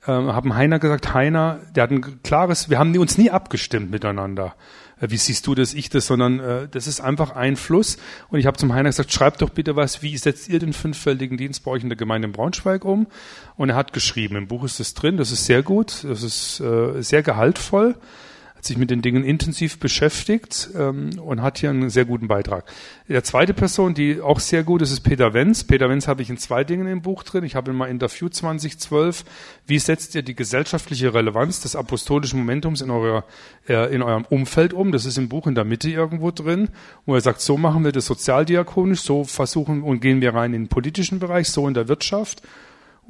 [0.07, 4.55] Ähm, haben Heiner gesagt, Heiner, der hat ein klares, wir haben uns nie abgestimmt miteinander.
[5.01, 7.97] Äh, wie siehst du das, ich das, sondern äh, das ist einfach ein Fluss.
[8.29, 11.37] Und ich habe zum Heiner gesagt, schreib doch bitte was, wie setzt ihr den fünffältigen
[11.37, 13.07] Dienst bei euch in der Gemeinde in Braunschweig um?
[13.57, 16.59] Und er hat geschrieben, im Buch ist es drin, das ist sehr gut, das ist
[16.59, 17.95] äh, sehr gehaltvoll.
[18.65, 22.65] Sich mit den Dingen intensiv beschäftigt ähm, und hat hier einen sehr guten Beitrag.
[23.07, 25.63] Der zweite Person, die auch sehr gut ist, ist Peter Wenz.
[25.63, 27.43] Peter Wenz habe ich in zwei Dingen im Buch drin.
[27.43, 29.25] Ich habe ihn mal interviewt 2012.
[29.65, 33.25] Wie setzt ihr die gesellschaftliche Relevanz des apostolischen Momentums in, eurer,
[33.67, 34.91] äh, in eurem Umfeld um?
[34.91, 36.69] Das ist im Buch in der Mitte irgendwo drin,
[37.05, 40.63] wo er sagt, so machen wir das sozialdiakonisch, so versuchen und gehen wir rein in
[40.63, 42.41] den politischen Bereich, so in der Wirtschaft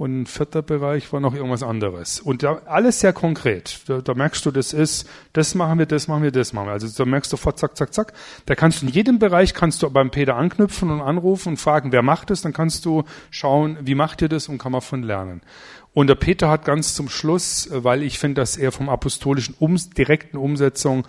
[0.02, 2.20] und ein vierter Bereich war noch irgendwas anderes.
[2.20, 3.82] Und da alles sehr konkret.
[3.86, 6.72] Da, da, merkst du, das ist, das machen wir, das machen wir, das machen wir.
[6.72, 8.14] Also da merkst du sofort, zack, zack, zack.
[8.48, 11.92] Da kannst du in jedem Bereich kannst du beim Peter anknüpfen und anrufen und fragen,
[11.92, 12.42] wer macht das?
[12.42, 15.42] Dann kannst du schauen, wie macht ihr das und kann man von lernen.
[15.94, 19.54] Und der Peter hat ganz zum Schluss, äh, weil ich finde, dass er vom apostolischen
[19.60, 21.08] um, direkten Umsetzung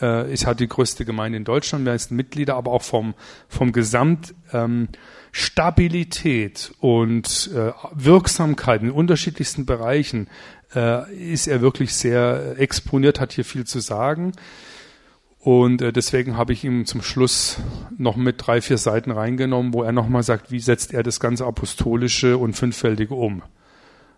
[0.00, 3.12] äh, ist halt die größte Gemeinde in Deutschland, wir sind Mitglieder, aber auch vom
[3.48, 4.88] vom Gesamt ähm,
[5.32, 10.28] Stabilität und äh, Wirksamkeit in unterschiedlichsten Bereichen
[10.74, 14.32] äh, ist er wirklich sehr exponiert, hat hier viel zu sagen.
[15.40, 17.58] Und äh, deswegen habe ich ihm zum Schluss
[17.96, 21.46] noch mit drei, vier Seiten reingenommen, wo er nochmal sagt, wie setzt er das ganze
[21.46, 23.42] Apostolische und Fünffältige um.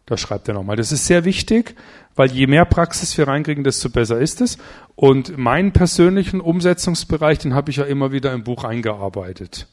[0.07, 0.77] Da schreibt er nochmal.
[0.77, 1.77] Das ist sehr wichtig,
[2.14, 4.59] weil je mehr Praxis wir reinkriegen, desto besser ist es.
[4.96, 9.66] Und meinen persönlichen Umsetzungsbereich, den habe ich ja immer wieder im Buch eingearbeitet.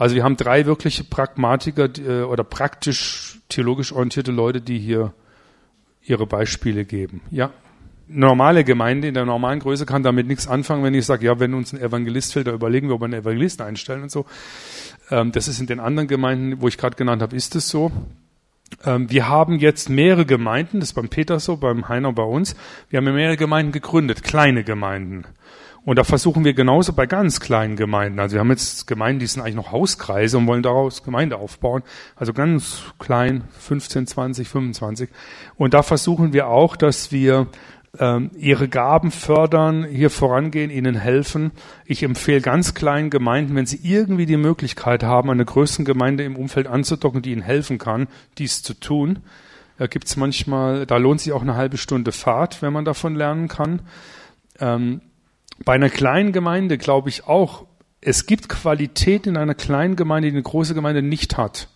[0.00, 5.12] Also wir haben drei wirkliche Pragmatiker äh, oder praktisch theologisch orientierte Leute, die hier
[6.02, 7.20] ihre Beispiele geben.
[7.30, 7.50] Ja.
[8.08, 11.52] Normale Gemeinde in der normalen Größe kann damit nichts anfangen, wenn ich sage, ja, wenn
[11.52, 14.24] uns ein Evangelist fehlt, da überlegen wir, ob wir einen Evangelisten einstellen und so.
[15.10, 17.92] Ähm, das ist in den anderen Gemeinden, wo ich gerade genannt habe, ist es so.
[18.86, 22.56] Ähm, wir haben jetzt mehrere Gemeinden, das ist beim Peter so, beim Heiner bei uns.
[22.88, 25.26] Wir haben mehrere Gemeinden gegründet, kleine Gemeinden.
[25.84, 28.20] Und da versuchen wir genauso bei ganz kleinen Gemeinden.
[28.20, 31.82] Also wir haben jetzt Gemeinden, die sind eigentlich noch Hauskreise und wollen daraus Gemeinde aufbauen.
[32.16, 35.08] Also ganz klein, 15, 20, 25.
[35.56, 37.48] Und da versuchen wir auch, dass wir
[37.98, 41.50] ähm, ihre Gaben fördern, hier vorangehen, ihnen helfen.
[41.86, 46.36] Ich empfehle ganz kleinen Gemeinden, wenn sie irgendwie die Möglichkeit haben, eine größere Gemeinde im
[46.36, 48.06] Umfeld anzudocken, die ihnen helfen kann,
[48.38, 49.20] dies zu tun.
[49.78, 53.48] Da gibt's manchmal, da lohnt sich auch eine halbe Stunde Fahrt, wenn man davon lernen
[53.48, 53.80] kann.
[54.60, 55.00] Ähm,
[55.64, 57.66] bei einer kleinen Gemeinde glaube ich auch,
[58.00, 61.68] es gibt Qualität in einer kleinen Gemeinde, die eine große Gemeinde nicht hat.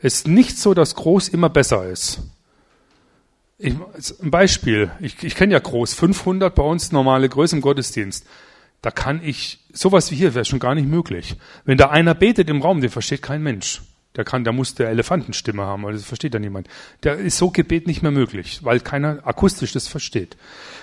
[0.00, 2.22] Es ist nicht so, dass groß immer besser ist.
[3.58, 3.74] Ich,
[4.20, 8.26] ein Beispiel, ich, ich kenne ja groß, 500 bei uns normale Größe im Gottesdienst.
[8.80, 11.36] Da kann ich, sowas wie hier wäre schon gar nicht möglich.
[11.64, 13.82] Wenn da einer betet im Raum, den versteht kein Mensch.
[14.16, 16.68] Der kann, der muss der Elefantenstimme haben, weil das versteht ja niemand.
[17.02, 20.36] Der ist so Gebet nicht mehr möglich, weil keiner akustisch das versteht.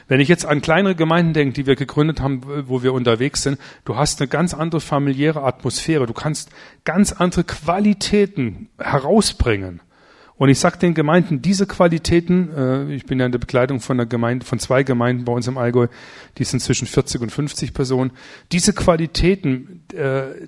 [0.08, 3.60] Wenn ich jetzt an kleinere Gemeinden denke, die wir gegründet haben, wo wir unterwegs sind,
[3.86, 6.50] du hast eine ganz andere familiäre Atmosphäre, du kannst
[6.86, 9.82] ganz andere Qualitäten herausbringen.
[10.40, 14.00] Und ich sage den Gemeinden, diese Qualitäten, äh, ich bin ja in der Begleitung von
[14.00, 15.88] einer Gemeinde, von zwei Gemeinden bei uns im Allgäu,
[16.38, 18.12] die sind zwischen 40 und 50 Personen,
[18.54, 20.48] diese Qualitäten, äh,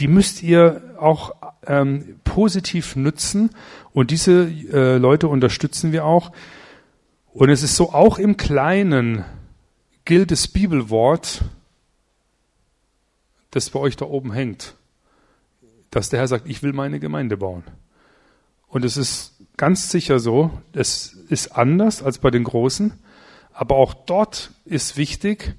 [0.00, 3.50] die müsst ihr auch ähm, positiv nutzen
[3.92, 6.32] und diese äh, Leute unterstützen wir auch.
[7.32, 9.24] Und es ist so, auch im Kleinen
[10.04, 11.42] gilt das Bibelwort,
[13.50, 14.74] das bei euch da oben hängt,
[15.90, 17.64] dass der Herr sagt, ich will meine Gemeinde bauen.
[18.68, 22.92] Und es ist ganz sicher so, es ist anders als bei den Großen,
[23.52, 25.54] aber auch dort ist wichtig,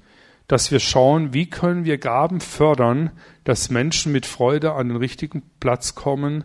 [0.48, 3.10] dass wir schauen, wie können wir Gaben fördern,
[3.44, 6.44] dass Menschen mit Freude an den richtigen Platz kommen,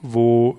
[0.00, 0.58] wo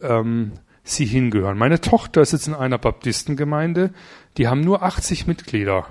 [0.00, 0.52] ähm,
[0.82, 1.58] sie hingehören.
[1.58, 3.92] Meine Tochter ist jetzt in einer Baptistengemeinde,
[4.36, 5.86] die haben nur 80 Mitglieder.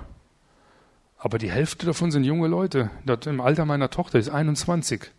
[1.16, 2.90] Aber die Hälfte davon sind junge Leute.
[3.26, 5.12] Im Alter meiner Tochter ist 21.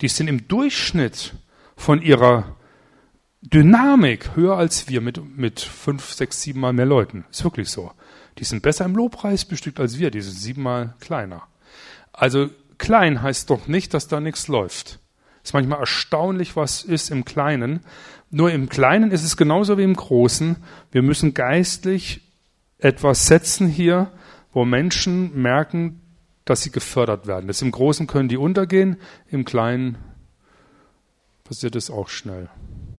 [0.00, 1.34] Die sind im Durchschnitt
[1.76, 2.56] von ihrer
[3.40, 7.24] Dynamik höher als wir mit, mit fünf, sechs, sieben Mal mehr Leuten.
[7.30, 7.92] Ist wirklich so.
[8.38, 10.10] Die sind besser im Lobpreis bestückt als wir.
[10.10, 11.42] Die sind siebenmal kleiner.
[12.12, 15.00] Also klein heißt doch nicht, dass da nichts läuft.
[15.42, 17.80] Ist manchmal erstaunlich, was ist im Kleinen.
[18.30, 20.56] Nur im Kleinen ist es genauso wie im Großen.
[20.92, 22.20] Wir müssen geistlich
[22.78, 24.10] etwas setzen hier,
[24.52, 26.00] wo Menschen merken,
[26.44, 27.46] dass sie gefördert werden.
[27.46, 28.96] Das im Großen können die untergehen,
[29.28, 29.98] im Kleinen
[31.44, 32.48] passiert es auch schnell.